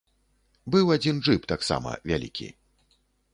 [0.75, 2.47] Быў адзін джып таксама, вялікі.